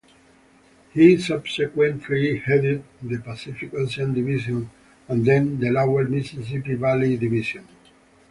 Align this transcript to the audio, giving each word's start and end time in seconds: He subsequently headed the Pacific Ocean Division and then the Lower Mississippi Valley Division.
He 0.95 1.17
subsequently 1.21 2.39
headed 2.39 2.83
the 3.03 3.19
Pacific 3.19 3.71
Ocean 3.75 4.15
Division 4.15 4.67
and 5.07 5.23
then 5.23 5.59
the 5.59 5.69
Lower 5.69 6.05
Mississippi 6.05 6.73
Valley 6.73 7.17
Division. 7.17 7.67